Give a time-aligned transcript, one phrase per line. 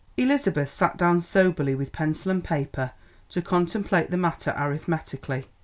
[0.17, 2.93] Elizabeth sat down soberly with pencil and paper
[3.29, 5.45] to contemplate the matter arithmetically.